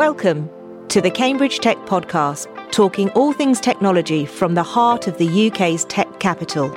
[0.00, 0.48] Welcome
[0.88, 5.84] to the Cambridge Tech Podcast, talking all things technology from the heart of the UK's
[5.84, 6.70] tech capital.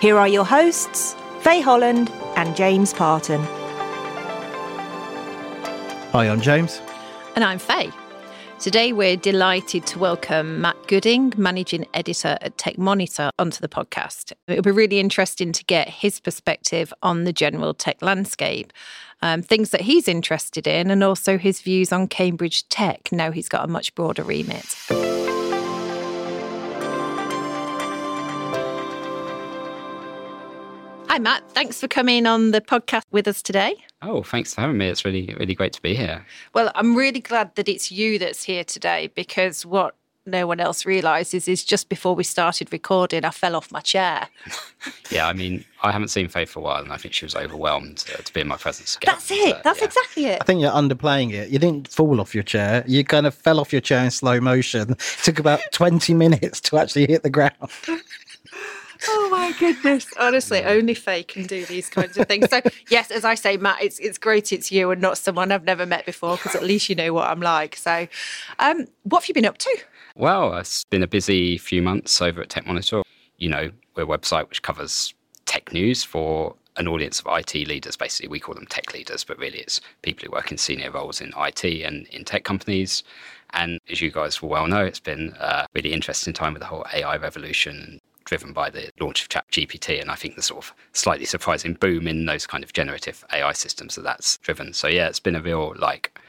[0.00, 3.40] Here are your hosts, Faye Holland and James Parton.
[6.12, 6.82] Hi, I'm James.
[7.36, 7.90] And I'm Faye.
[8.60, 14.32] Today, we're delighted to welcome Matt Gooding, Managing Editor at Tech Monitor, onto the podcast.
[14.48, 18.72] It'll be really interesting to get his perspective on the general tech landscape,
[19.22, 23.48] um, things that he's interested in, and also his views on Cambridge Tech now he's
[23.48, 24.74] got a much broader remit.
[31.18, 31.50] Hi, Matt.
[31.50, 33.74] Thanks for coming on the podcast with us today.
[34.02, 34.86] Oh, thanks for having me.
[34.86, 36.24] It's really, really great to be here.
[36.54, 39.96] Well, I'm really glad that it's you that's here today because what
[40.26, 44.28] no one else realizes is just before we started recording, I fell off my chair.
[45.10, 47.34] yeah, I mean, I haven't seen Faye for a while, and I think she was
[47.34, 49.12] overwhelmed uh, to be in my presence again.
[49.12, 49.56] That's it.
[49.56, 49.86] Uh, That's yeah.
[49.86, 50.38] exactly it.
[50.40, 51.48] I think you're underplaying it.
[51.48, 52.84] You didn't fall off your chair.
[52.86, 54.92] You kind of fell off your chair in slow motion.
[54.92, 57.70] It took about 20 minutes to actually hit the ground.
[59.06, 60.06] Oh my goodness!
[60.18, 62.48] Honestly, only Faye can do these kinds of things.
[62.50, 62.60] So
[62.90, 65.86] yes, as I say, Matt, it's it's great it's you and not someone I've never
[65.86, 67.76] met before because at least you know what I'm like.
[67.76, 68.08] So,
[68.58, 69.78] um, what have you been up to?
[70.14, 73.02] Well, it's been a busy few months over at Tech Monitor.
[73.36, 75.14] You know, we're a website which covers
[75.46, 77.96] tech news for an audience of IT leaders.
[77.96, 81.20] Basically, we call them tech leaders, but really it's people who work in senior roles
[81.20, 83.02] in IT and in tech companies.
[83.50, 86.66] And as you guys will well know, it's been a really interesting time with the
[86.66, 90.74] whole AI revolution driven by the launch of ChatGPT, and I think the sort of
[90.92, 94.74] slightly surprising boom in those kind of generative AI systems that that's driven.
[94.74, 96.20] So yeah, it's been a real like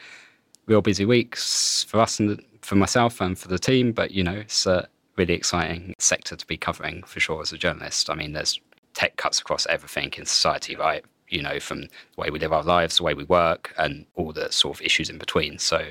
[0.65, 3.91] real busy weeks for us and for myself and for the team.
[3.91, 7.57] But you know, it's a really exciting sector to be covering for sure as a
[7.57, 8.09] journalist.
[8.09, 8.61] I mean, there's
[8.93, 11.03] tech cuts across everything in society, right?
[11.27, 14.31] You know, from the way we live our lives, the way we work, and all
[14.31, 15.59] the sort of issues in between.
[15.59, 15.89] So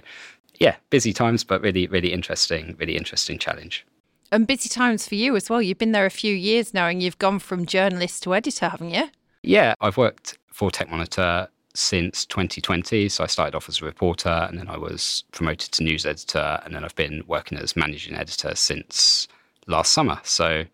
[0.58, 3.84] yeah, busy times, but really, really interesting, really interesting challenge
[4.30, 5.62] and busy times for you as well.
[5.62, 8.90] You've been there a few years now and you've gone from journalist to editor, haven't
[8.90, 9.08] you?
[9.42, 13.08] Yeah, I've worked for Tech Monitor since 2020.
[13.08, 16.60] So I started off as a reporter and then I was promoted to news editor
[16.64, 19.28] and then I've been working as managing editor since
[19.66, 20.20] last summer.
[20.24, 20.64] So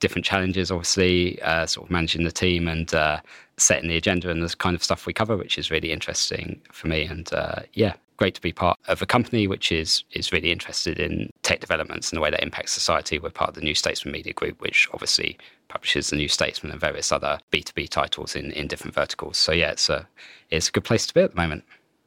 [0.00, 3.20] different challenges, obviously, uh, sort of managing the team and uh,
[3.56, 6.88] setting the agenda and the kind of stuff we cover, which is really interesting for
[6.88, 7.04] me.
[7.04, 10.98] And uh, yeah, great to be part of a company which is is really interested
[10.98, 13.18] in tech developments and the way that impacts society.
[13.18, 15.38] We're part of the New Statesman Media Group, which obviously
[15.68, 19.36] publishes the New Statesman and various other B2B titles in, in different verticals.
[19.36, 20.06] So yeah, it's a
[20.50, 21.64] it's a good place to be at the moment.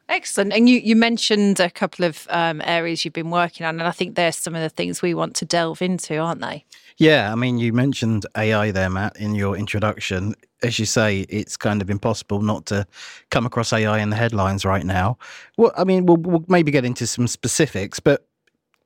[0.09, 0.53] Excellent.
[0.53, 3.91] And you, you mentioned a couple of um, areas you've been working on, and I
[3.91, 6.65] think there's some of the things we want to delve into, aren't they?
[6.97, 10.33] Yeah, I mean, you mentioned AI there, Matt, in your introduction.
[10.63, 12.87] As you say, it's kind of impossible not to
[13.29, 15.19] come across AI in the headlines right now.
[15.57, 18.27] Well, I mean, we'll, we'll maybe get into some specifics, but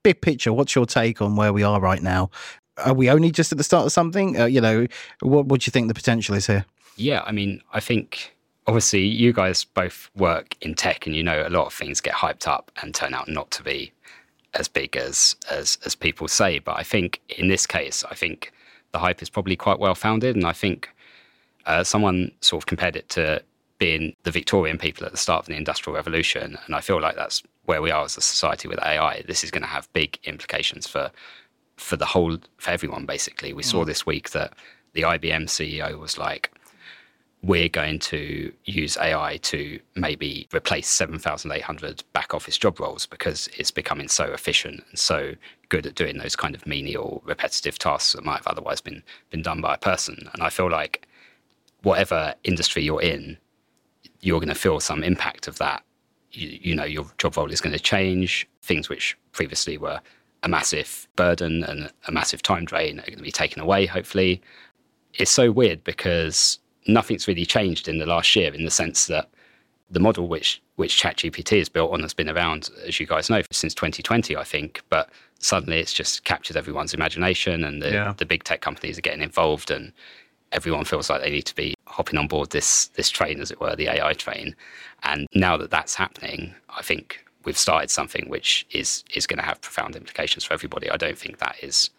[0.03, 2.31] big picture, what's your take on where we are right now?
[2.77, 4.39] Are we only just at the start of something?
[4.39, 4.87] Uh, you know,
[5.21, 6.65] what, what do you think the potential is here?
[6.97, 8.32] Yeah, I mean, I think
[8.67, 12.13] obviously you guys both work in tech and you know a lot of things get
[12.13, 13.91] hyped up and turn out not to be
[14.53, 16.59] as big as as as people say.
[16.59, 18.51] But I think in this case, I think
[18.91, 20.89] the hype is probably quite well founded, and I think
[21.65, 23.43] uh, someone sort of compared it to
[23.79, 27.15] being the Victorian people at the start of the Industrial Revolution, and I feel like
[27.15, 29.23] that's where we are as a society with AI.
[29.27, 31.11] This is going to have big implications for
[31.77, 33.05] for the whole for everyone.
[33.05, 33.65] Basically, we mm.
[33.65, 34.53] saw this week that
[34.93, 36.52] the IBM CEO was like
[37.43, 43.69] we're going to use AI to maybe replace 7,800 back office job roles because it's
[43.69, 45.35] becoming so efficient and so
[45.67, 49.41] good at doing those kind of menial, repetitive tasks that might have otherwise been, been
[49.41, 50.29] done by a person.
[50.31, 51.05] And I feel like
[51.81, 53.37] whatever industry you're in,
[54.21, 55.83] you're going to feel some impact of that.
[56.31, 58.47] You, you know, your job role is going to change.
[58.61, 59.99] Things which previously were
[60.43, 64.41] a massive burden and a massive time drain are going to be taken away, hopefully.
[65.15, 69.29] It's so weird because nothing's really changed in the last year in the sense that
[69.89, 73.43] the model which which ChatGPT is built on has been around, as you guys know,
[73.51, 74.81] since 2020, I think.
[74.89, 78.13] But suddenly it's just captured everyone's imagination, and the, yeah.
[78.17, 79.93] the big tech companies are getting involved, and
[80.51, 83.61] everyone feels like they need to be hopping on board this this train, as it
[83.61, 84.55] were, the AI train.
[85.03, 89.45] And now that that's happening, I think we've started something which is is going to
[89.45, 90.89] have profound implications for everybody.
[90.89, 91.91] I don't think that is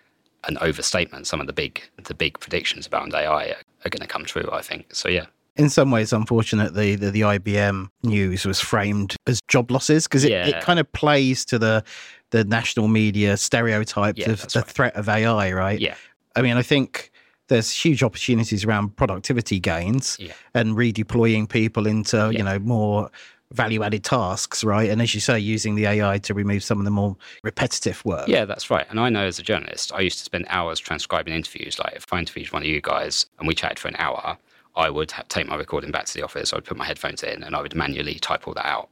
[0.48, 1.26] an overstatement.
[1.26, 4.48] Some of the big the big predictions about AI are, are going to come true.
[4.52, 5.08] I think so.
[5.08, 5.26] Yeah,
[5.56, 10.32] in some ways, unfortunately, the, the IBM news was framed as job losses because it,
[10.32, 10.46] Yeah.
[10.48, 11.84] it kind of plays to the
[12.30, 14.68] the national media stereotypes Yeah, of the right.
[14.68, 15.78] threat of AI, right?
[15.80, 15.94] Yeah.
[16.34, 17.12] I mean, I think
[17.48, 20.32] there's huge opportunities around productivity gains Yeah.
[20.54, 22.30] and redeploying people into, Yeah.
[22.30, 23.10] you know, more
[23.52, 24.90] value added tasks, right?
[24.90, 28.28] And as you say, using the AI to remove some of the more repetitive work.
[28.28, 28.86] Yeah, that's right.
[28.90, 31.78] And I know as a journalist, I used to spend hours transcribing interviews.
[31.78, 34.36] Like if I interviewed one of you guys and we chatted for an hour,
[34.76, 36.52] I would take my recording back to the office.
[36.52, 38.88] I would put my headphones in and I would manually type all that out.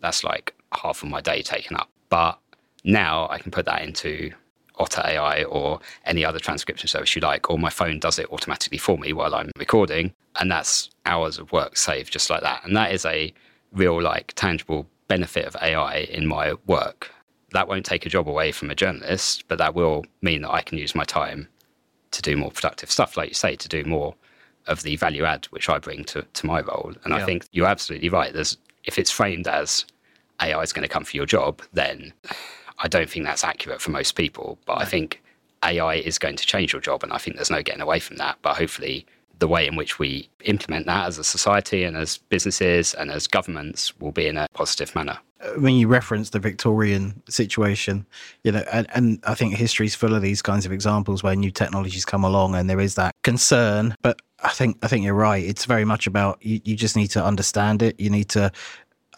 [0.00, 1.88] That's like half of my day taken up.
[2.08, 2.38] But
[2.84, 4.30] now I can put that into
[4.78, 8.78] Otter AI or any other transcription service you like, or my phone does it automatically
[8.78, 10.12] for me while I'm recording.
[10.38, 12.64] And that's hours of work saved just like that.
[12.64, 13.32] And that is a
[13.72, 17.10] real, like, tangible benefit of AI in my work.
[17.52, 20.62] That won't take a job away from a journalist, but that will mean that I
[20.62, 21.48] can use my time
[22.10, 24.14] to do more productive stuff, like you say, to do more
[24.66, 26.92] of the value add which I bring to, to my role.
[27.04, 28.32] And I think you're absolutely right.
[28.32, 29.84] There's if it's framed as
[30.40, 32.12] AI is going to come for your job, then
[32.78, 34.58] I don't think that's accurate for most people.
[34.66, 35.22] But I think
[35.62, 38.16] AI is going to change your job, and I think there's no getting away from
[38.16, 38.38] that.
[38.42, 39.06] But hopefully,
[39.38, 43.26] the way in which we implement that as a society and as businesses and as
[43.26, 45.18] governments will be in a positive manner.
[45.40, 48.06] Uh, when you reference the Victorian situation,
[48.42, 51.50] you know, and, and I think history's full of these kinds of examples where new
[51.50, 53.94] technologies come along and there is that concern.
[54.00, 55.44] But I think I think you're right.
[55.44, 58.00] It's very much about you, you just need to understand it.
[58.00, 58.50] You need to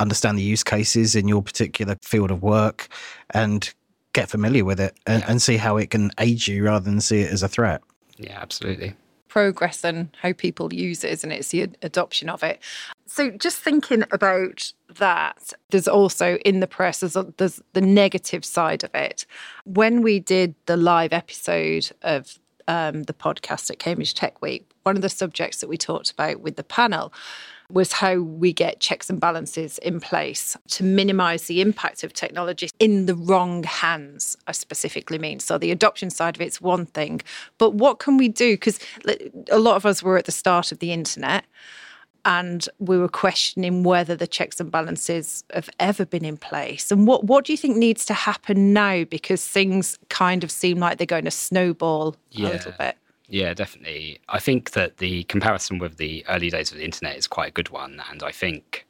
[0.00, 2.88] understand the use cases in your particular field of work
[3.30, 3.72] and
[4.12, 7.20] get familiar with it and, and see how it can aid you rather than see
[7.20, 7.82] it as a threat.
[8.16, 8.94] Yeah, absolutely.
[9.28, 11.32] Progress and how people use it, it?
[11.32, 12.60] It's the ad- adoption of it.
[13.06, 18.84] So, just thinking about that, there's also in the press, there's, there's the negative side
[18.84, 19.26] of it.
[19.64, 24.96] When we did the live episode of um, the podcast at Cambridge Tech Week, one
[24.96, 27.12] of the subjects that we talked about with the panel
[27.70, 32.70] was how we get checks and balances in place to minimize the impact of technology
[32.78, 35.38] in the wrong hands, I specifically mean.
[35.38, 37.20] So the adoption side of it's one thing,
[37.58, 38.54] but what can we do?
[38.54, 38.78] Because
[39.50, 41.44] a lot of us were at the start of the internet
[42.24, 46.90] and we were questioning whether the checks and balances have ever been in place.
[46.90, 49.04] And what, what do you think needs to happen now?
[49.04, 52.96] Because things kind of seem like they're going to snowball a little bit.
[53.28, 54.20] Yeah, definitely.
[54.28, 57.52] I think that the comparison with the early days of the internet is quite a
[57.52, 58.86] good one, and I think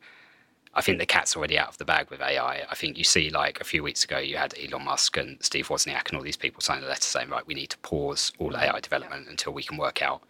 [0.75, 2.64] I think the cat's already out of the bag with AI.
[2.70, 5.69] I think you see, like a few weeks ago, you had Elon Musk and Steve
[5.69, 8.56] Wozniak and all these people sign a letter saying, right, we need to pause all
[8.56, 10.23] AI development until we can work out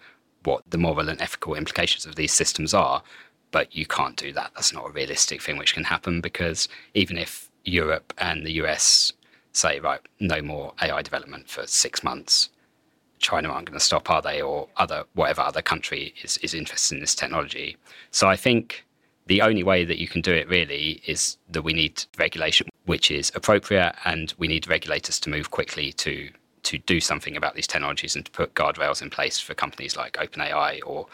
[0.45, 3.03] what the moral and ethical implications of these systems are.
[3.51, 4.53] But you can't do that.
[4.55, 9.13] That's not a realistic thing which can happen because even if Europe and the US
[9.53, 12.49] say, right, no more AI development for six months,
[13.19, 14.41] China aren't going to stop, are they?
[14.41, 17.77] Or other whatever other country is, is interested in this technology.
[18.11, 18.85] So I think
[19.27, 23.11] the only way that you can do it really is that we need regulation which
[23.11, 26.31] is appropriate and we need regulators to move quickly to
[26.63, 30.15] to do something about these technologies and to put guardrails in place for companies like
[30.15, 31.07] OpenAI or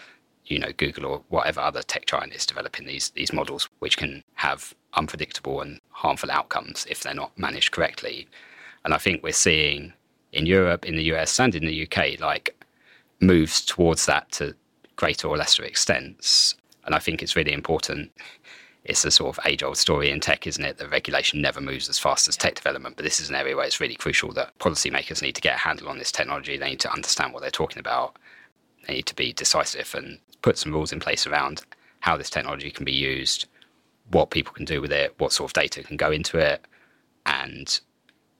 [0.47, 4.23] you know Google or whatever other tech giant is developing these these models which can
[4.35, 8.29] have unpredictable and harmful outcomes if they're not managed correctly.
[8.85, 9.93] And I think we're seeing
[10.35, 12.65] in Europe, in the US, and in the UK, like
[13.21, 14.55] moves towards that to
[14.97, 16.55] greater or lesser extents.
[16.85, 18.13] And I think it's really important.
[18.85, 20.77] It's a sort of age old story in tech, isn't it?
[20.77, 22.97] That regulation never moves as fast as tech development.
[22.97, 25.59] But this is an area where it's really crucial that policymakers need to get a
[25.59, 26.59] handle on this technology.
[26.59, 28.19] They need to understand what they're talking about.
[28.87, 31.63] They need to be decisive and put some rules in place around
[32.01, 33.47] how this technology can be used,
[34.11, 36.63] what people can do with it, what sort of data can go into it.
[37.25, 37.81] And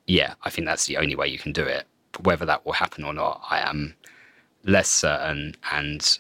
[0.07, 1.87] yeah, I think that's the only way you can do it.
[2.23, 3.95] Whether that will happen or not, I am
[4.65, 5.55] less certain.
[5.73, 6.19] And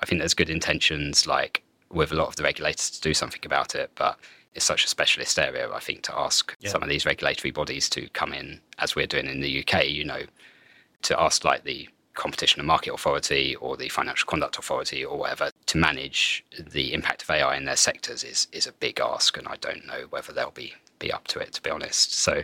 [0.00, 3.40] I think there's good intentions, like with a lot of the regulators, to do something
[3.44, 3.90] about it.
[3.94, 4.18] But
[4.54, 8.08] it's such a specialist area, I think, to ask some of these regulatory bodies to
[8.10, 10.22] come in, as we're doing in the UK, you know,
[11.02, 11.88] to ask like the
[12.18, 17.22] Competition and Market Authority or the Financial Conduct Authority or whatever to manage the impact
[17.22, 20.32] of AI in their sectors is is a big ask, and I don't know whether
[20.32, 22.12] they'll be be up to it, to be honest.
[22.14, 22.42] So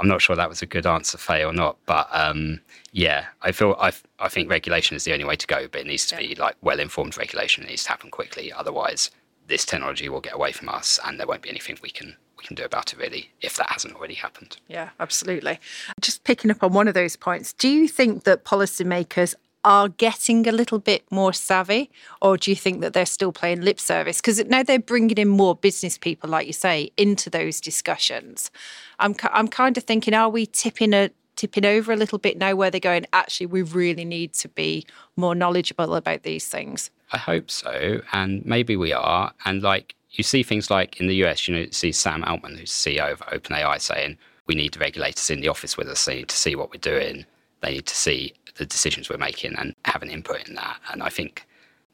[0.00, 1.76] I'm not sure that was a good answer, Faye, or not.
[1.86, 2.60] But um,
[2.92, 5.86] yeah, I feel I I think regulation is the only way to go, but it
[5.86, 7.64] needs to be like well informed regulation.
[7.64, 9.10] It needs to happen quickly, otherwise
[9.48, 12.44] this technology will get away from us, and there won't be anything we can we
[12.44, 14.56] can do about it really if that hasn't already happened.
[14.68, 15.60] Yeah, absolutely.
[16.00, 19.34] Just picking up on one of those points, do you think that policymakers
[19.64, 21.90] are getting a little bit more savvy,
[22.20, 24.20] or do you think that they're still playing lip service?
[24.20, 28.50] Because now they're bringing in more business people, like you say, into those discussions.
[28.98, 32.54] I'm, I'm kind of thinking, are we tipping a, tipping over a little bit now
[32.54, 34.84] where they're going, actually, we really need to be
[35.16, 36.90] more knowledgeable about these things?
[37.12, 38.00] I hope so.
[38.12, 39.32] And maybe we are.
[39.44, 42.70] And like you see things like in the US, you know, see Sam Altman, who's
[42.70, 46.04] CEO of OpenAI, saying, we need regulators in the office with us.
[46.04, 47.24] They need to see what we're doing.
[47.60, 50.78] They need to see the decisions we're making and have an input in that.
[50.92, 51.46] And I think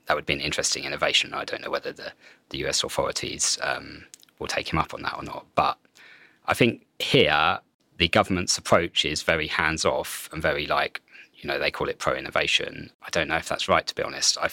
[0.07, 1.33] that would be an interesting innovation.
[1.33, 2.13] I don't know whether the,
[2.51, 4.05] the US authorities um,
[4.39, 5.47] will take him up on that or not.
[5.55, 5.79] But
[6.47, 7.59] I think here,
[7.97, 11.01] the government's approach is very hands off and very like,
[11.37, 12.91] you know, they call it pro innovation.
[13.03, 14.37] I don't know if that's right, to be honest.
[14.39, 14.51] I,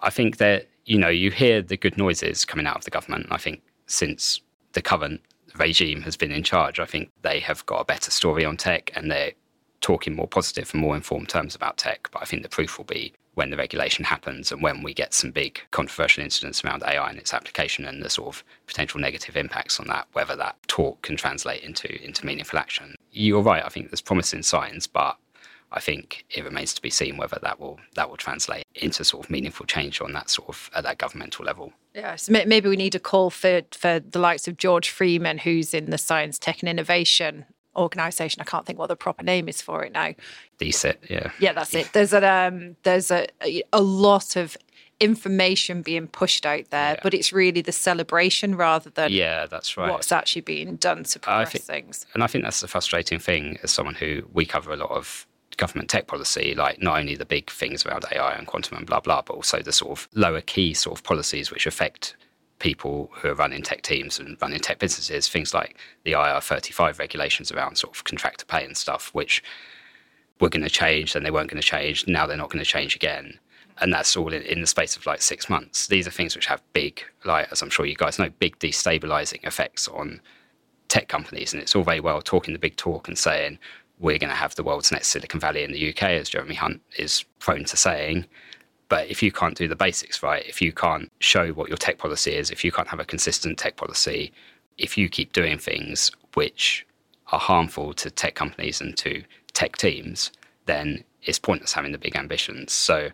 [0.00, 3.26] I think that, you know, you hear the good noises coming out of the government.
[3.30, 4.40] I think since
[4.72, 5.20] the current
[5.58, 8.90] regime has been in charge, I think they have got a better story on tech
[8.96, 9.32] and they're
[9.82, 12.08] talking more positive and more informed terms about tech.
[12.10, 15.14] But I think the proof will be when the regulation happens and when we get
[15.14, 19.36] some big controversial incidents around AI and its application and the sort of potential negative
[19.36, 22.94] impacts on that, whether that talk can translate into into meaningful action.
[23.10, 23.64] You're right.
[23.64, 25.16] I think there's promising signs, but
[25.72, 29.24] I think it remains to be seen whether that will that will translate into sort
[29.24, 31.72] of meaningful change on that sort of at that governmental level.
[31.94, 35.72] Yeah, so maybe we need a call for for the likes of George Freeman, who's
[35.72, 38.40] in the Science, Tech, and Innovation organization.
[38.40, 40.14] I can't think what the proper name is for it now.
[40.58, 41.30] DSIT, yeah.
[41.38, 41.92] Yeah, that's it.
[41.92, 43.26] There's a um, there's a
[43.72, 44.56] a lot of
[45.00, 47.00] information being pushed out there, yeah.
[47.02, 49.90] but it's really the celebration rather than yeah, that's right.
[49.90, 52.06] What's actually being done to progress think, things.
[52.14, 55.26] And I think that's the frustrating thing as someone who we cover a lot of
[55.56, 59.00] government tech policy, like not only the big things around AI and quantum and blah
[59.00, 62.16] blah, but also the sort of lower key sort of policies which affect
[62.62, 67.50] people who are running tech teams and running tech businesses, things like the IR35 regulations
[67.50, 69.42] around sort of contractor pay and stuff, which
[70.40, 72.70] were going to change, then they weren't going to change, now they're not going to
[72.70, 73.38] change again.
[73.80, 75.88] And that's all in, in, the space of like six months.
[75.88, 79.44] These are things which have big, like, as I'm sure you guys know, big destabilizing
[79.44, 80.20] effects on
[80.86, 81.52] tech companies.
[81.52, 83.58] And it's all very well talking the big talk and saying,
[83.98, 86.80] we're going to have the world's next Silicon Valley in the UK, as Jeremy Hunt
[86.96, 88.26] is prone to saying.
[88.92, 91.96] But if you can't do the basics right, if you can't show what your tech
[91.96, 94.30] policy is, if you can't have a consistent tech policy,
[94.76, 96.86] if you keep doing things which
[97.28, 100.30] are harmful to tech companies and to tech teams,
[100.66, 102.70] then it's pointless having the big ambitions.
[102.70, 103.08] So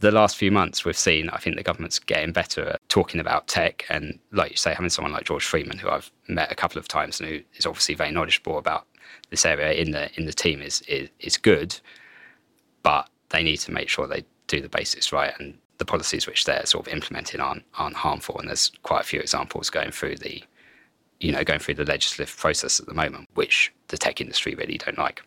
[0.00, 3.46] the last few months we've seen, I think the government's getting better at talking about
[3.46, 3.84] tech.
[3.88, 6.88] And like you say, having someone like George Freeman, who I've met a couple of
[6.88, 8.84] times and who is obviously very knowledgeable about
[9.30, 11.78] this area in the in the team is is, is good.
[12.82, 16.44] But they need to make sure they do the basics right and the policies which
[16.44, 18.38] they're sort of implementing aren't aren't harmful.
[18.38, 20.42] And there's quite a few examples going through the
[21.20, 24.78] you know going through the legislative process at the moment, which the tech industry really
[24.78, 25.22] don't like.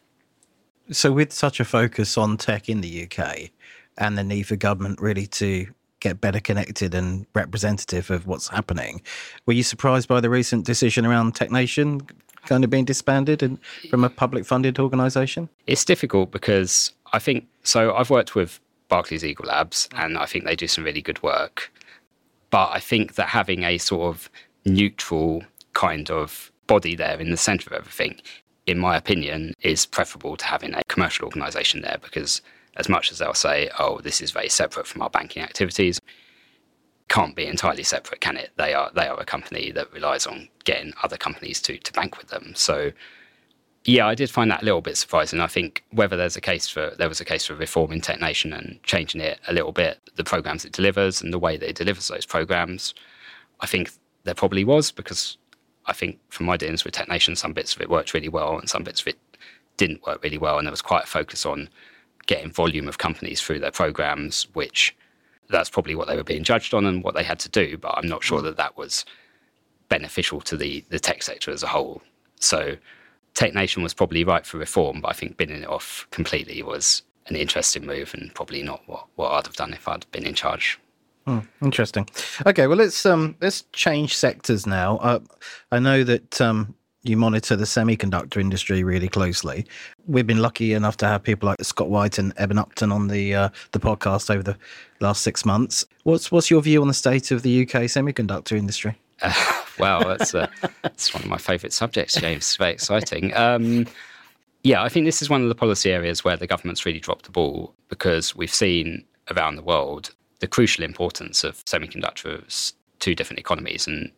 [0.92, 3.52] So, with such a focus on tech in the UK
[3.98, 5.68] and the need for government really to
[6.00, 9.02] get better connected and representative of what's happening,
[9.46, 12.10] were you surprised by the recent decision around TechNation
[12.46, 13.58] kind of being disbanded and
[13.90, 15.50] from a public funded organisation?
[15.66, 17.96] It's difficult because I think so.
[17.96, 18.60] I've worked with
[18.94, 20.06] Barclays Eagle Labs, mm.
[20.06, 21.72] and I think they do some really good work.
[22.52, 24.30] But I think that having a sort of
[24.66, 28.22] neutral kind of body there in the centre of everything,
[28.68, 32.44] in my opinion, is preferable to having a commercial organisation there because
[32.78, 36.00] as much as they'll say, oh, this is very separate from our banking activities,
[37.10, 38.52] can't be entirely separate, can it?
[38.58, 42.20] They are they are a company that relies on getting other companies to to bank
[42.20, 42.54] with them.
[42.56, 42.92] So
[43.86, 45.40] yeah, I did find that a little bit surprising.
[45.40, 48.54] I think whether there's a case for there was a case for reforming Tech Nation
[48.54, 51.76] and changing it a little bit, the programs it delivers and the way that it
[51.76, 52.94] delivers those programs,
[53.60, 53.92] I think
[54.24, 55.38] there probably was because
[55.86, 58.58] I think from my dealings with Tech Nation, some bits of it worked really well
[58.58, 59.18] and some bits of it
[59.76, 61.68] didn't work really well, and there was quite a focus on
[62.26, 64.96] getting volume of companies through their programs, which
[65.50, 67.78] that's probably what they were being judged on and what they had to do.
[67.78, 68.44] But I'm not sure mm.
[68.44, 69.04] that that was
[69.90, 72.02] beneficial to the the tech sector as a whole.
[72.40, 72.78] So
[73.36, 77.36] TechNation was probably right for reform, but I think binning it off completely was an
[77.36, 80.80] interesting move and probably not what, what I'd have done if I'd been in charge.
[81.26, 82.08] Hmm, interesting.
[82.46, 84.98] Okay, well let's um let's change sectors now.
[84.98, 85.20] Uh,
[85.72, 89.66] I know that um you monitor the semiconductor industry really closely.
[90.08, 93.36] We've been lucky enough to have people like Scott White and Eben Upton on the
[93.36, 94.58] uh, the podcast over the
[95.00, 95.86] last six months.
[96.04, 98.98] What's what's your view on the state of the UK semiconductor industry?
[99.22, 99.34] Uh,
[99.80, 100.48] wow, that's uh,
[100.82, 102.38] that's one of my favourite subjects, James.
[102.44, 103.36] It's very exciting.
[103.36, 103.86] Um,
[104.64, 107.26] yeah, I think this is one of the policy areas where the government's really dropped
[107.26, 113.40] the ball because we've seen around the world the crucial importance of semiconductors to different
[113.40, 113.88] economies.
[113.88, 114.12] And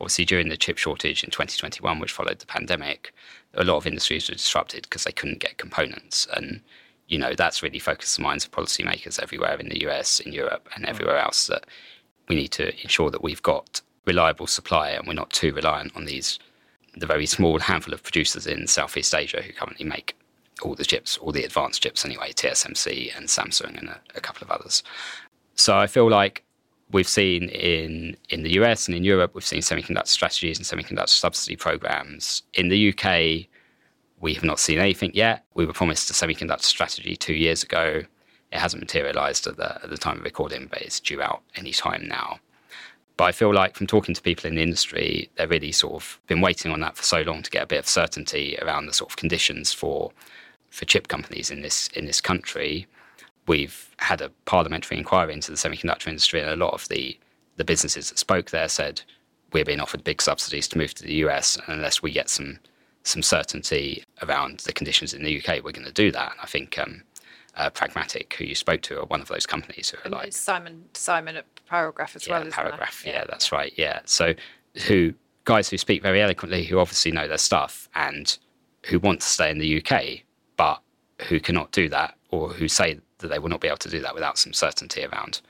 [0.00, 3.12] obviously, during the chip shortage in 2021, which followed the pandemic,
[3.54, 6.26] a lot of industries were disrupted because they couldn't get components.
[6.34, 6.62] And
[7.10, 10.68] you know that's really focused the minds of policymakers everywhere in the US, in Europe,
[10.74, 11.66] and everywhere else that
[12.28, 16.04] we need to ensure that we've got reliable supply and we're not too reliant on
[16.04, 16.38] these
[16.96, 20.16] the very small handful of producers in Southeast Asia who currently make
[20.62, 24.44] all the chips, all the advanced chips anyway, TSMC and Samsung and a, a couple
[24.44, 24.82] of others.
[25.54, 26.42] So I feel like
[26.90, 31.08] we've seen in in the US and in Europe, we've seen semiconductor strategies and semiconductor
[31.08, 32.42] subsidy programs.
[32.54, 33.46] In the UK,
[34.20, 35.44] we have not seen anything yet.
[35.54, 38.02] We were promised a semiconductor strategy two years ago.
[38.52, 41.72] It hasn't materialized at the, at the time of recording, but it's due out any
[41.72, 42.40] time now.
[43.20, 46.18] But I feel like from talking to people in the industry, they've really sort of
[46.26, 48.94] been waiting on that for so long to get a bit of certainty around the
[48.94, 50.10] sort of conditions for
[50.70, 52.86] for chip companies in this in this country.
[53.46, 57.18] We've had a parliamentary inquiry into the semiconductor industry, and a lot of the
[57.56, 59.02] the businesses that spoke there said
[59.52, 62.58] we're being offered big subsidies to move to the US, and unless we get some
[63.02, 66.32] some certainty around the conditions in the UK, we're going to do that.
[66.32, 67.02] And I think um,
[67.56, 70.32] uh, Pragmatic, who you spoke to, are one of those companies who are And like
[70.32, 72.50] Simon Simon at Paragraf as yeah, well.
[72.50, 73.04] Paragraf.
[73.06, 73.72] Yeah, that's right.
[73.76, 74.34] Yeah, so
[74.86, 75.14] who
[75.44, 78.36] guys who speak very eloquently, who obviously know their stuff, and
[78.86, 80.20] who want to stay in the UK,
[80.56, 80.80] but
[81.28, 84.00] who cannot do that, or who say that they will not be able to do
[84.00, 85.40] that without some certainty around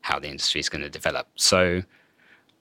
[0.00, 1.28] how the industry is going to develop.
[1.34, 1.82] So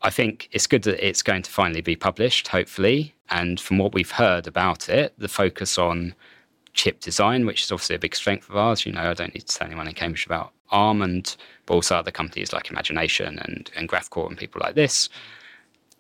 [0.01, 3.15] I think it's good that it's going to finally be published, hopefully.
[3.29, 6.15] And from what we've heard about it, the focus on
[6.77, 8.85] chip design, which is obviously a big strength of ours.
[8.85, 11.95] You know, I don't need to tell anyone in Cambridge about ARM and but also
[11.97, 15.09] other companies like Imagination and, and GraphCore and people like this.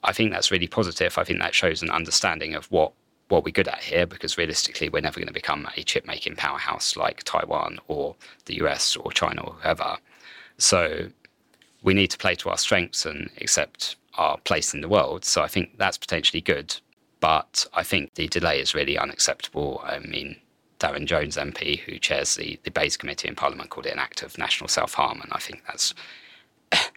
[0.03, 1.17] I think that's really positive.
[1.17, 2.93] I think that shows an understanding of what
[3.29, 6.37] what we're good at here because realistically we're never going to become a chip making
[6.37, 8.15] powerhouse like Taiwan or
[8.45, 9.97] the US or China or whoever.
[10.57, 11.09] So
[11.83, 15.25] we need to play to our strengths and accept our place in the world.
[15.25, 16.75] So I think that's potentially good.
[17.19, 19.81] But I think the delay is really unacceptable.
[19.83, 20.37] I mean,
[20.79, 24.23] Darren Jones MP, who chairs the, the BEIS committee in Parliament, called it an act
[24.23, 25.21] of national self harm.
[25.21, 25.93] And I think that's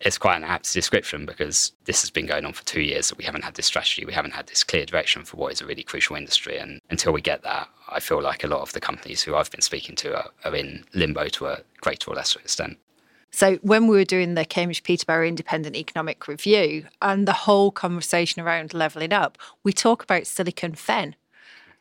[0.00, 3.18] it's quite an apt description because this has been going on for two years that
[3.18, 4.04] we haven't had this strategy.
[4.04, 6.58] We haven't had this clear direction for what is a really crucial industry.
[6.58, 9.50] And until we get that, I feel like a lot of the companies who I've
[9.50, 12.78] been speaking to are, are in limbo to a greater or lesser extent.
[13.32, 18.40] So when we were doing the Cambridge Peterborough Independent Economic Review and the whole conversation
[18.40, 21.16] around levelling up, we talk about Silicon Fen.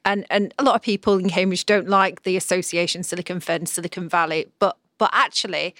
[0.05, 4.07] And and a lot of people in Cambridge don't like the association Silicon Fen, Silicon
[4.07, 5.75] Valley, but but actually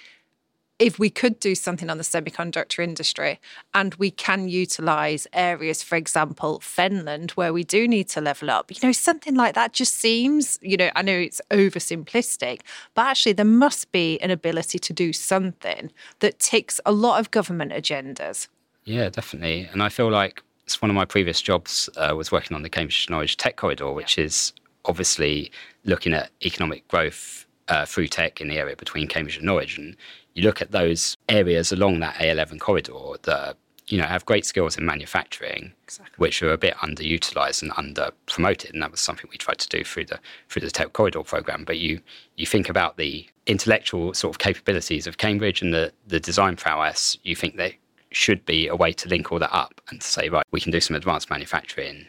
[0.78, 3.40] if we could do something on the semiconductor industry
[3.74, 8.70] and we can utilize areas, for example, Fenland, where we do need to level up,
[8.70, 12.60] you know, something like that just seems, you know, I know it's oversimplistic,
[12.94, 17.30] but actually there must be an ability to do something that ticks a lot of
[17.30, 18.48] government agendas.
[18.84, 19.68] Yeah, definitely.
[19.72, 22.68] And I feel like it's one of my previous jobs uh, was working on the
[22.68, 24.52] Cambridge Norwich Tech Corridor, which is
[24.84, 25.52] obviously
[25.84, 29.78] looking at economic growth uh, through tech in the area between Cambridge and Norwich.
[29.78, 29.96] And
[30.34, 34.76] you look at those areas along that A11 corridor that you know have great skills
[34.76, 36.14] in manufacturing, Exactly.
[36.16, 39.68] which are a bit underutilized and under promoted, and that was something we tried to
[39.68, 41.62] do through the through the Tech Corridor program.
[41.64, 42.00] But you
[42.36, 47.16] you think about the intellectual sort of capabilities of Cambridge and the the design prowess,
[47.22, 47.74] you think there
[48.16, 50.72] should be a way to link all that up and to say right, we can
[50.72, 52.06] do some advanced manufacturing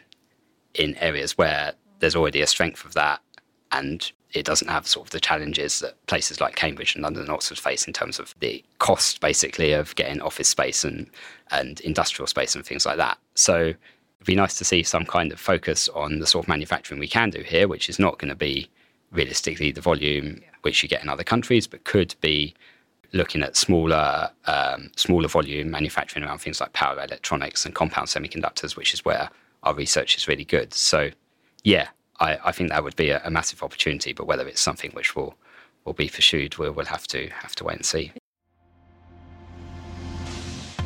[0.72, 3.20] in areas where there's already a strength of that
[3.72, 7.30] and it doesn't have sort of the challenges that places like Cambridge and London and
[7.30, 11.10] Oxford face in terms of the cost basically of getting office space and
[11.50, 13.18] and industrial space and things like that.
[13.34, 13.76] So it'd
[14.24, 17.28] be nice to see some kind of focus on the sort of manufacturing we can
[17.28, 18.70] do here, which is not going to be
[19.12, 22.54] realistically the volume which you get in other countries, but could be
[23.12, 28.76] looking at smaller um, smaller volume manufacturing around things like power electronics and compound semiconductors,
[28.76, 29.30] which is where
[29.62, 30.72] our research is really good.
[30.74, 31.10] So
[31.64, 31.88] yeah,
[32.20, 34.12] I, I think that would be a, a, massive opportunity.
[34.12, 35.34] But whether it's something which will
[35.84, 38.12] will be pursued, we'll, we'll have to have to wait and see.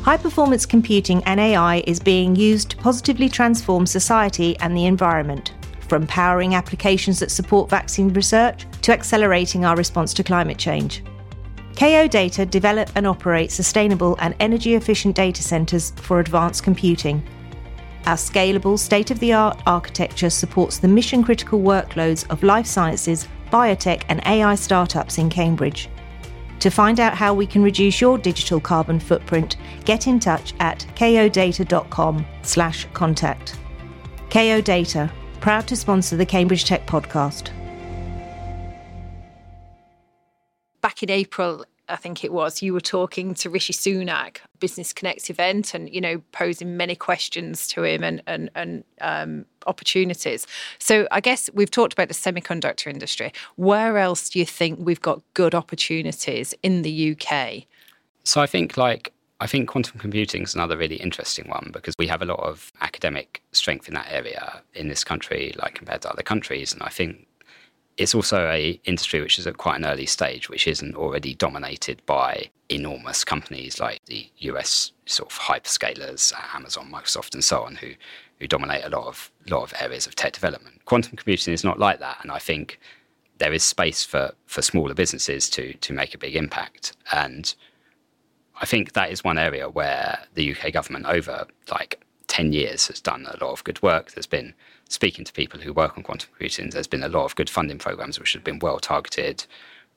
[0.03, 5.53] High performance computing and AI is being used to positively transform society and the environment,
[5.87, 11.03] from powering applications that support vaccine research to accelerating our response to climate change.
[11.75, 17.23] Kao Data develop and operate sustainable and energy efficient data centers for advanced computing
[18.05, 23.27] our scalable, state of the art architecture supports the mission critical workloads of life sciences,
[23.49, 25.89] biotech, and AI startups in Cambridge.
[26.59, 29.55] To find out how we can reduce your digital carbon footprint,
[29.85, 33.57] get in touch at kaodata.com/slash contact.
[34.29, 35.09] Kao Data,
[35.39, 37.51] proud to sponsor the Cambridge Tech podcast.
[40.83, 45.29] Back in April, I think it was, you were talking to Rishi Sunak, Business Connect
[45.29, 50.45] event, and you know, posing many questions to him and and and um, opportunities.
[50.79, 53.31] So I guess we've talked about the semiconductor industry.
[53.55, 57.63] Where else do you think we've got good opportunities in the UK?
[58.25, 62.07] So I think like I think quantum computing is another really interesting one because we
[62.07, 66.11] have a lot of academic strength in that area in this country, like compared to
[66.11, 67.25] other countries, and I think
[67.97, 72.01] it's also a industry which is at quite an early stage, which isn't already dominated
[72.05, 77.91] by enormous companies like the US sort of hyperscalers, Amazon, Microsoft, and so on, who
[78.39, 80.83] who dominate a lot of lot of areas of tech development.
[80.85, 82.79] Quantum computing is not like that, and I think
[83.37, 86.95] there is space for for smaller businesses to to make a big impact.
[87.11, 87.53] And
[88.59, 92.03] I think that is one area where the UK government over like
[92.33, 94.11] 10 years has done a lot of good work.
[94.11, 94.55] There's been
[94.89, 97.77] speaking to people who work on quantum computing, there's been a lot of good funding
[97.77, 99.45] programs which have been well targeted,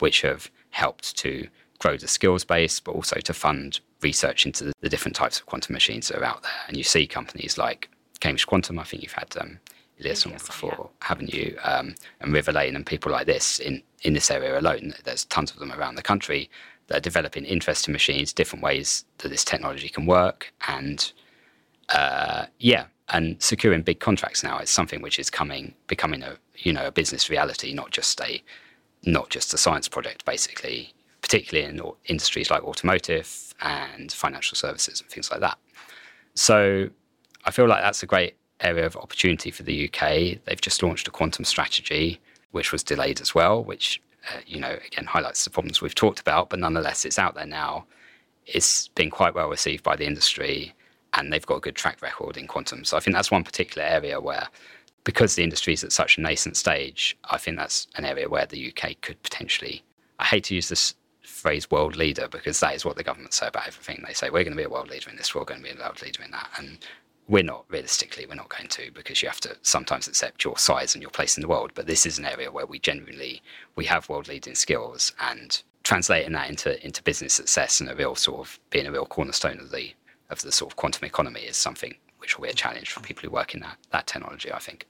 [0.01, 4.73] which have helped to grow the skills base, but also to fund research into the,
[4.83, 6.61] the different types of quantum machines that are out there.
[6.69, 7.89] And you see companies like
[8.21, 9.59] Cambridge Quantum, I think you've had um,
[9.99, 11.07] Ilyas on before, yeah.
[11.09, 11.57] haven't you?
[11.63, 14.93] Um, and Riverlane and people like this in, in this area alone.
[15.05, 16.51] There's tons of them around the country
[16.89, 20.53] that are developing interesting machines, different ways that this technology can work.
[20.69, 21.11] And
[21.91, 26.73] uh, yeah, and securing big contracts now is something which is coming, becoming a you
[26.73, 28.43] know a business reality, not just a
[29.05, 30.93] not just a science project, basically.
[31.23, 35.59] Particularly in industries like automotive and financial services and things like that.
[36.35, 36.89] So
[37.45, 40.39] I feel like that's a great area of opportunity for the UK.
[40.45, 42.21] They've just launched a quantum strategy,
[42.53, 44.01] which was delayed as well, which,
[44.33, 47.47] uh, you know, again highlights the problems we've talked about, but nonetheless, it's out there
[47.47, 47.87] now.
[48.47, 50.75] It's been quite well received by the industry,
[51.17, 52.85] and they've got a good track record in quantum.
[52.85, 54.49] So I think that's one particular area where,
[55.05, 58.47] because the industry is at such a nascent stage, I think that's an area where
[58.47, 59.83] the UK could potentially,
[60.19, 63.49] I hate to use this phrase world leader because that is what the government say
[63.49, 64.05] about everything.
[64.07, 65.77] They say we're going to be a world leader in this, we're going to be
[65.77, 66.49] a world leader in that.
[66.59, 66.79] And
[67.29, 70.95] we're not realistically we're not going to because you have to sometimes accept your size
[70.95, 73.43] and your place in the world but this is an area where we genuinely
[73.75, 78.15] we have world leading skills and translating that into into business success and a real
[78.15, 79.93] sort of being a real cornerstone of the
[80.31, 83.23] of the sort of quantum economy is something which will be a challenge for people
[83.23, 84.87] who work in that that technology i think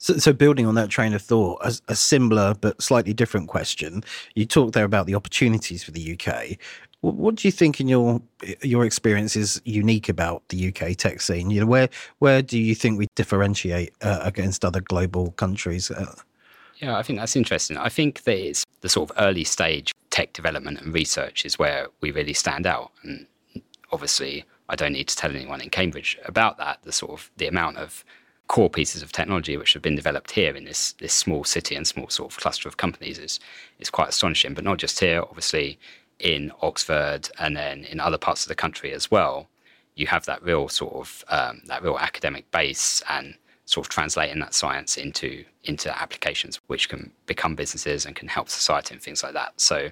[0.00, 4.02] so, so building on that train of thought, a, a similar but slightly different question.
[4.34, 6.56] You talked there about the opportunities for the UK.
[7.02, 8.20] What do you think in your
[8.62, 11.50] your experience is unique about the UK tech scene?
[11.50, 11.88] You know, where
[12.18, 15.90] where do you think we differentiate uh, against other global countries?
[15.90, 16.14] Uh,
[16.78, 17.76] yeah, I think that's interesting.
[17.76, 21.88] I think that it's the sort of early stage tech development and research is where
[22.00, 22.90] we really stand out.
[23.02, 23.26] And
[23.92, 26.78] obviously, I don't need to tell anyone in Cambridge about that.
[26.84, 28.04] The sort of the amount of
[28.46, 31.86] core pieces of technology which have been developed here in this this small city and
[31.86, 33.40] small sort of cluster of companies is
[33.80, 34.54] is quite astonishing.
[34.54, 35.78] But not just here, obviously
[36.20, 39.48] in Oxford and then in other parts of the country as well,
[39.96, 44.38] you have that real sort of um, that real academic base and sort of translating
[44.38, 49.22] that science into into applications which can become businesses and can help society and things
[49.24, 49.52] like that.
[49.60, 49.90] So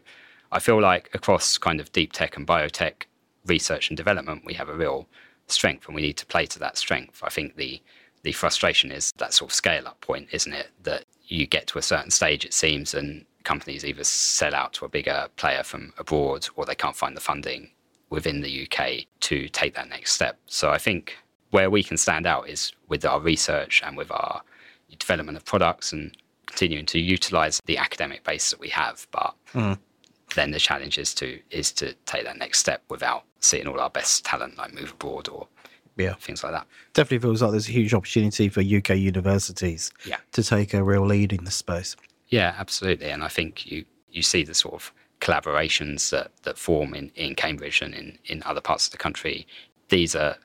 [0.52, 3.04] I feel like across kind of deep tech and biotech
[3.46, 5.08] research and development, we have a real
[5.46, 7.22] strength and we need to play to that strength.
[7.22, 7.80] I think the
[8.22, 10.70] the frustration is that sort of scale up point, isn't it?
[10.82, 14.84] That you get to a certain stage, it seems, and companies either sell out to
[14.84, 17.70] a bigger player from abroad or they can't find the funding
[18.10, 20.38] within the UK to take that next step.
[20.46, 21.16] So I think
[21.50, 24.42] where we can stand out is with our research and with our
[24.98, 29.06] development of products and continuing to utilize the academic base that we have.
[29.10, 29.78] But mm.
[30.34, 33.90] then the challenge is to is to take that next step without seeing all our
[33.90, 35.46] best talent like move abroad or
[35.96, 36.14] yeah.
[36.14, 36.66] things like that.
[36.94, 40.18] Definitely feels like there's a huge opportunity for UK universities yeah.
[40.32, 41.96] to take a real lead in this space.
[42.28, 43.10] Yeah, absolutely.
[43.10, 47.34] And I think you, you see the sort of collaborations that, that form in, in
[47.34, 49.46] Cambridge and in, in other parts of the country.
[49.88, 50.36] These are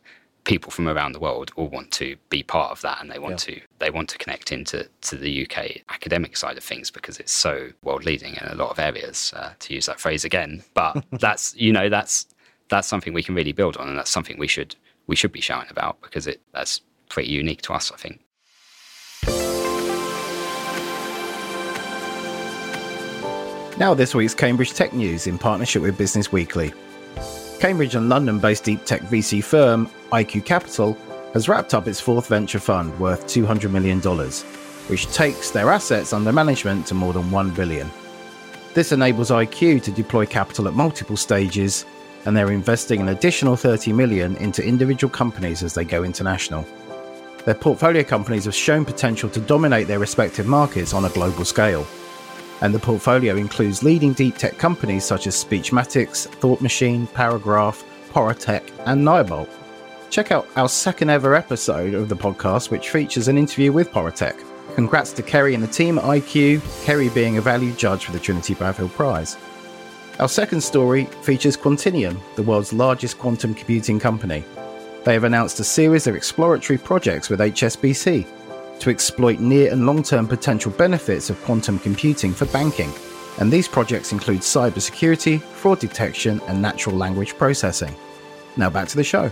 [0.44, 3.48] people from around the world all want to be part of that and they want
[3.48, 3.56] yeah.
[3.56, 7.32] to they want to connect into to the UK academic side of things because it's
[7.32, 11.04] so world leading in a lot of areas uh, to use that phrase again but
[11.14, 12.28] that's you know that's
[12.74, 14.76] that's something we can really build on and that's something we should
[15.08, 18.20] we should be shouting about because it that's pretty unique to us I think
[23.80, 26.72] Now, this week's Cambridge Tech News in partnership with Business Weekly.
[27.60, 30.96] Cambridge and London based deep tech VC firm IQ Capital
[31.34, 34.00] has wrapped up its fourth venture fund worth $200 million,
[34.90, 37.90] which takes their assets under management to more than 1 billion.
[38.76, 41.84] This enables IQ to deploy capital at multiple stages,
[42.26, 46.66] and they're investing an additional 30 million into individual companies as they go international.
[47.46, 51.86] Their portfolio companies have shown potential to dominate their respective markets on a global scale
[52.64, 58.72] and the portfolio includes leading deep tech companies such as Speechmatics, Thought Machine, Paragraf, Porotech,
[58.86, 59.50] and Nyobolt.
[60.10, 64.42] Check out our second ever episode of the podcast, which features an interview with Porotech.
[64.76, 68.20] Congrats to Kerry and the team at IQ, Kerry being a valued judge for the
[68.20, 69.36] Trinity Bradfield Prize.
[70.20, 74.46] Our second story features Quantinuum, the world's largest quantum computing company.
[75.06, 78.28] They have announced a series of exploratory projects with HSBC,
[78.80, 82.92] to exploit near and long term potential benefits of quantum computing for banking.
[83.40, 87.96] And these projects include cybersecurity, fraud detection, and natural language processing.
[88.56, 89.32] Now back to the show.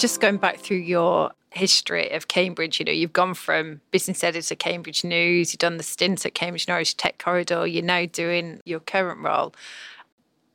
[0.00, 4.54] Just going back through your history of Cambridge, you know, you've gone from business editor
[4.54, 8.80] Cambridge News, you've done the stint at Cambridge Norwich Tech Corridor, you're now doing your
[8.80, 9.52] current role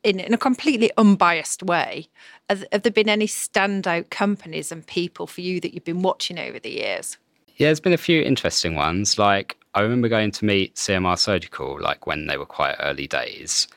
[0.02, 2.08] in, in a completely unbiased way.
[2.50, 6.40] Have, have there been any standout companies and people for you that you've been watching
[6.40, 7.16] over the years?
[7.54, 9.16] Yeah, there's been a few interesting ones.
[9.16, 13.68] Like I remember going to meet CMR Surgical, like when they were quite early days,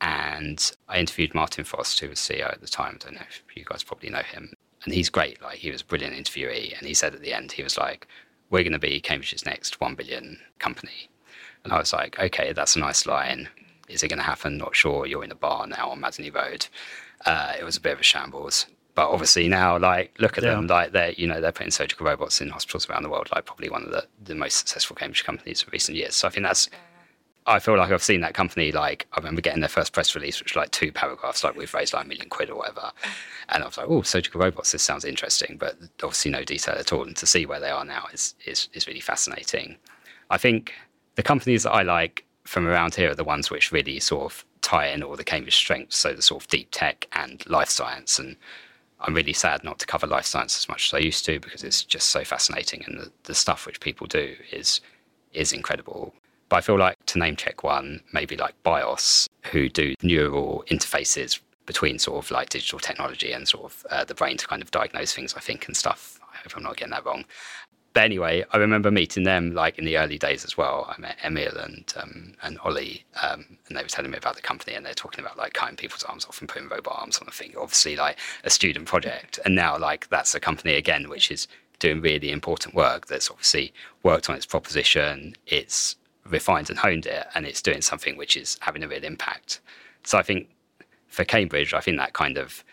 [0.00, 2.98] and I interviewed Martin Frost, who was CEO at the time.
[3.00, 4.52] I don't know if you guys probably know him
[4.84, 5.40] and he's great.
[5.42, 8.06] Like he was a brilliant interviewee, and he said at the end, he was like,
[8.50, 11.08] "We're going to be Cambridge's next one billion company,"
[11.64, 13.48] and I was like, "Okay, that's a nice line.
[13.88, 14.56] Is it going to happen?
[14.56, 15.06] Not sure.
[15.06, 16.66] You're in a bar now on Madingley Road.
[17.26, 20.50] Uh, it was a bit of a shambles." But obviously now, like, look at yeah.
[20.50, 23.46] them, like they're, you know, they're putting surgical robots in hospitals around the world, like
[23.46, 26.14] probably one of the, the most successful Cambridge companies of recent years.
[26.14, 26.68] So I think that's
[27.46, 28.70] I feel like I've seen that company.
[28.70, 31.72] Like I remember getting their first press release, which was like two paragraphs, like we've
[31.74, 32.92] raised like a million quid or whatever,
[33.48, 34.72] and I was like, "Oh, surgical robots.
[34.72, 37.04] This sounds interesting," but obviously no detail at all.
[37.04, 39.76] And to see where they are now is is is really fascinating.
[40.30, 40.72] I think
[41.16, 44.44] the companies that I like from around here are the ones which really sort of
[44.62, 48.18] tie in all the Cambridge strengths, so the sort of deep tech and life science.
[48.18, 48.36] And
[49.00, 51.64] I'm really sad not to cover life science as much as I used to because
[51.64, 54.80] it's just so fascinating, and the, the stuff which people do is
[55.32, 56.14] is incredible.
[56.48, 61.40] But I feel like to name check one, maybe like BIOS, who do neural interfaces
[61.66, 64.70] between sort of like digital technology and sort of uh, the brain to kind of
[64.70, 66.18] diagnose things, I think, and stuff.
[66.32, 67.24] I hope I'm not getting that wrong.
[67.92, 70.86] But anyway, I remember meeting them like in the early days as well.
[70.88, 74.40] I met Emil and um, and Ollie, um, and they were telling me about the
[74.40, 77.28] company, and they're talking about like cutting people's arms off and putting robot arms on
[77.28, 77.52] a thing.
[77.58, 81.46] Obviously, like a student project, and now like that's a company again which is
[81.80, 83.08] doing really important work.
[83.08, 85.34] That's obviously worked on its proposition.
[85.46, 85.96] It's
[86.28, 89.60] refined and honed it, and it's doing something which is having a real impact.
[90.04, 90.48] So I think
[91.08, 92.64] for Cambridge, I think that kind of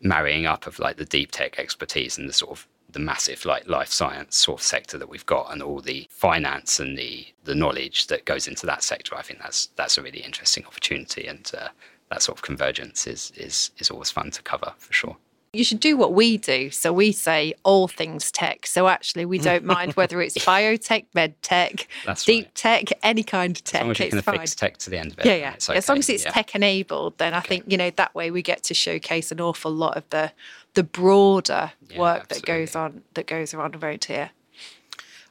[0.00, 3.66] marrying up of like the deep tech expertise and the sort of the massive like
[3.66, 7.54] life science sort of sector that we've got and all the finance and the the
[7.54, 11.50] knowledge that goes into that sector, I think that's that's a really interesting opportunity, and
[11.58, 11.68] uh,
[12.10, 15.16] that sort of convergence is is is always fun to cover for sure
[15.54, 16.70] you should do what we do.
[16.70, 18.66] So we say all things tech.
[18.66, 22.54] So actually, we don't mind whether it's biotech, med tech, That's deep right.
[22.54, 23.82] tech, any kind of tech.
[23.82, 25.26] As long as you can affix tech to the end of it.
[25.26, 25.56] Yeah, yeah.
[25.68, 25.76] Okay.
[25.76, 26.30] As long as it's yeah.
[26.30, 27.48] tech enabled, then I okay.
[27.48, 30.32] think you know that way we get to showcase an awful lot of the
[30.74, 32.40] the broader yeah, work absolutely.
[32.40, 34.30] that goes on that goes around around here.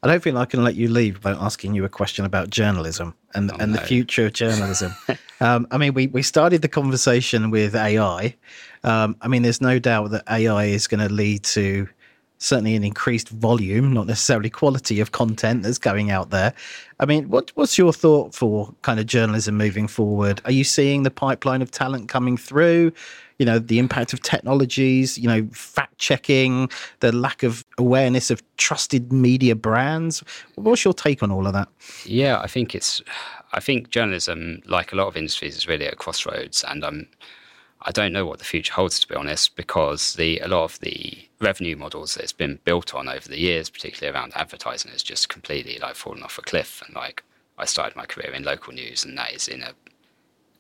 [0.04, 3.16] I don't think I can let you leave without asking you a question about journalism
[3.34, 3.80] and oh, and no.
[3.80, 4.94] the future of journalism.
[5.40, 8.36] um, I mean, we we started the conversation with AI.
[8.84, 11.88] Um, I mean, there's no doubt that AI is going to lead to
[12.38, 16.54] certainly an increased volume, not necessarily quality of content that's going out there.
[17.00, 20.42] I mean, what what's your thought for kind of journalism moving forward?
[20.44, 22.92] Are you seeing the pipeline of talent coming through?
[23.40, 26.70] You know, the impact of technologies, you know, fact checking,
[27.00, 30.24] the lack of awareness of trusted media brands.
[30.56, 31.68] What's your take on all of that?
[32.06, 33.02] Yeah, I think it's
[33.52, 37.08] I think journalism, like a lot of industries, is really at crossroads and I'm
[37.86, 40.80] I don't know what the future holds, to be honest, because the a lot of
[40.80, 45.04] the revenue models that it's been built on over the years, particularly around advertising, has
[45.04, 46.82] just completely like fallen off a cliff.
[46.86, 47.24] And like
[47.58, 49.74] I started my career in local news, and that is in a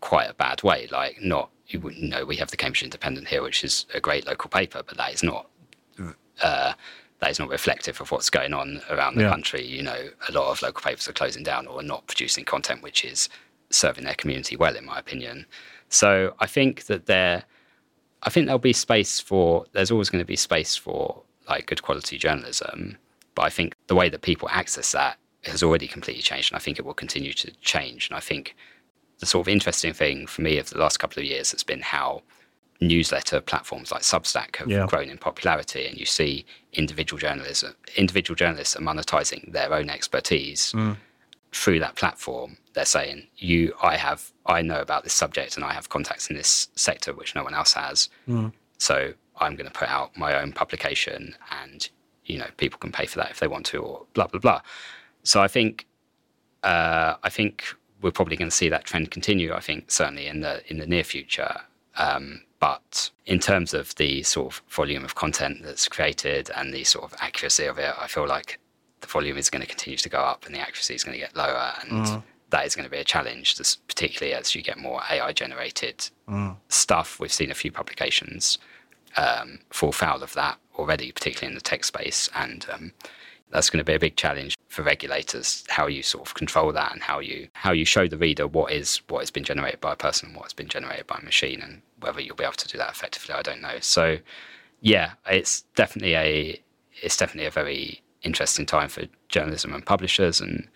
[0.03, 0.87] quite a bad way.
[0.91, 4.49] Like not you know we have the Cambridge Independent here, which is a great local
[4.49, 5.49] paper, but that is not.
[6.41, 6.73] Uh,
[7.19, 9.29] that is not reflective of what's going on around the yeah.
[9.29, 9.65] country.
[9.65, 13.05] You know, a lot of local papers are closing down or not producing content which
[13.05, 13.29] is
[13.69, 15.45] serving their community well, in my opinion.
[15.87, 17.43] So I think that there,
[18.23, 19.65] I think there'll be space for.
[19.71, 22.97] There's always going to be space for like good quality journalism,
[23.35, 26.59] but I think the way that people access that has already completely changed, and I
[26.59, 28.09] think it will continue to change.
[28.09, 28.55] And I think
[29.23, 31.81] the sort of interesting thing for me of the last couple of years has been
[31.81, 32.21] how
[32.81, 34.85] newsletter platforms like Substack have yeah.
[34.85, 40.73] grown in popularity, and you see individual journalism, individual journalists are monetizing their own expertise
[40.73, 40.97] mm.
[41.53, 45.71] through that platform they're saying you i have i know about this subject and i
[45.71, 48.51] have contacts in this sector which no one else has mm.
[48.77, 51.89] so i'm going to put out my own publication and
[52.25, 54.61] you know people can pay for that if they want to or blah blah blah
[55.23, 55.87] so i think
[56.63, 60.41] uh, i think we're probably going to see that trend continue i think certainly in
[60.41, 61.55] the in the near future
[61.95, 66.83] um, but in terms of the sort of volume of content that's created and the
[66.83, 68.59] sort of accuracy of it i feel like
[69.01, 71.19] the volume is going to continue to go up and the accuracy is going to
[71.19, 74.77] get lower and mm that is going to be a challenge, particularly as you get
[74.77, 76.55] more AI generated mm.
[76.69, 77.19] stuff.
[77.19, 78.59] We've seen a few publications
[79.17, 82.29] um, fall foul of that already, particularly in the tech space.
[82.35, 82.93] And um,
[83.53, 86.91] that's going to be a big challenge for regulators how you sort of control that
[86.91, 89.93] and how you how you show the reader what is what has been generated by
[89.93, 92.53] a person and what has been generated by a machine and whether you'll be able
[92.53, 94.17] to do that effectively I don't know so
[94.81, 96.61] yeah it's definitely a
[97.01, 100.67] it's definitely a very interesting time for journalism and publishers and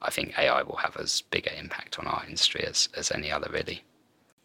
[0.00, 3.32] I think AI will have as big an impact on our industry as, as any
[3.32, 3.82] other, really.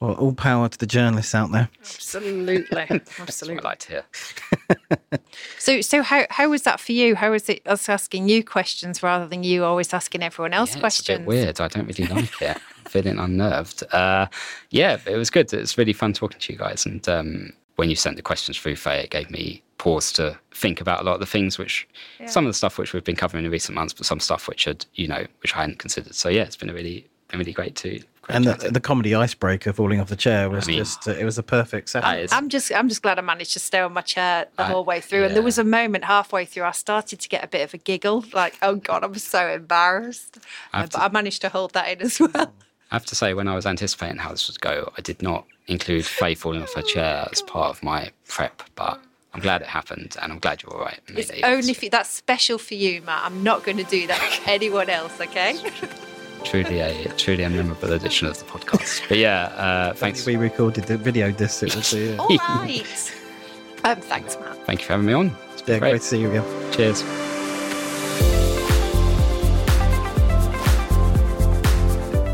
[0.02, 1.70] Well, all power to the journalists out there.
[1.80, 2.88] Absolutely,
[3.20, 3.64] absolutely.
[3.64, 5.20] I like to hear.
[5.60, 7.16] so, so how how was that for you?
[7.16, 10.80] How was it us asking you questions rather than you always asking everyone else yeah,
[10.80, 11.10] questions?
[11.10, 11.62] It's a bit weird.
[11.62, 12.58] I don't really like it.
[12.88, 13.84] feeling unnerved.
[13.94, 14.26] Uh,
[14.72, 15.54] yeah, it was good.
[15.54, 16.84] It was really fun talking to you guys.
[16.84, 20.82] And um, when you sent the questions through, Faye, it gave me pause to think
[20.82, 21.88] about a lot of the things which
[22.20, 22.26] yeah.
[22.26, 24.66] some of the stuff which we've been covering in recent months, but some stuff which
[24.66, 26.16] had you know which I hadn't considered.
[26.16, 27.90] So yeah, it's been a really been really great to.
[28.22, 31.12] Great and the, the, comedy icebreaker falling off the chair was I mean, just uh,
[31.12, 32.04] it was a perfect set.
[32.06, 34.86] I'm just I'm just glad I managed to stay on my chair the I, whole
[34.86, 35.22] way through.
[35.22, 35.28] Yeah.
[35.28, 37.78] And there was a moment halfway through I started to get a bit of a
[37.78, 40.38] giggle, like oh god, I'm so embarrassed.
[40.72, 42.54] I uh, but to, I managed to hold that in as well.
[42.92, 45.46] I have to say, when I was anticipating how this would go, I did not
[45.68, 49.00] include Faye falling off her chair as part of my prep, but
[49.34, 51.00] I'm glad it happened, and I'm glad you're all right.
[51.08, 53.24] It's only for, that's special for you, Matt.
[53.24, 55.22] I'm not going to do that for anyone else.
[55.22, 55.58] Okay.
[56.44, 59.08] truly a truly a memorable edition of the podcast.
[59.08, 60.26] But yeah, uh, thanks.
[60.26, 61.64] We recorded the video this.
[61.64, 63.14] It was all right.
[63.84, 64.66] um, thanks, Matt.
[64.66, 65.36] Thank you for having me on.
[65.66, 65.80] yeah, great.
[65.80, 66.72] great to see you again.
[66.72, 67.04] Cheers.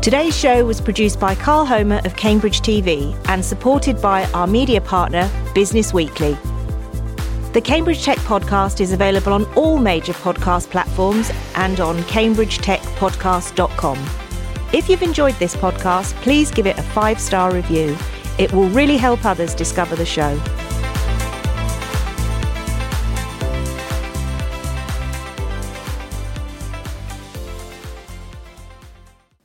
[0.00, 4.80] Today's show was produced by Carl Homer of Cambridge TV and supported by our media
[4.80, 6.38] partner, Business Weekly.
[7.52, 12.02] The Cambridge Tech Podcast is available on all major podcast platforms and on
[12.98, 13.98] cambridgetechpodcast.com.
[14.72, 17.96] If you've enjoyed this podcast, please give it a five star review.
[18.38, 20.40] It will really help others discover the show.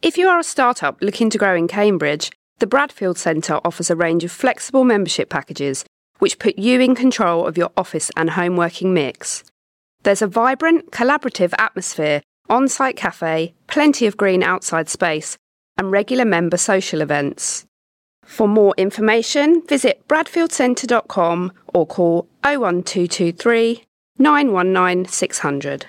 [0.01, 3.95] If you are a startup looking to grow in Cambridge, the Bradfield Centre offers a
[3.95, 5.85] range of flexible membership packages
[6.19, 9.43] which put you in control of your office and home working mix.
[10.03, 15.37] There's a vibrant, collaborative atmosphere, on site cafe, plenty of green outside space,
[15.77, 17.65] and regular member social events.
[18.25, 23.83] For more information, visit bradfieldcentre.com or call 01223
[24.17, 25.85] 919 600.